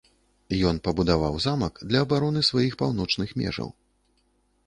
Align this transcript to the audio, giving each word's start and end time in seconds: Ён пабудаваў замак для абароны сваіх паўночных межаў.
Ён 0.69 0.77
пабудаваў 0.87 1.35
замак 1.45 1.73
для 1.91 2.01
абароны 2.07 2.41
сваіх 2.49 2.73
паўночных 2.81 3.29
межаў. 3.43 3.69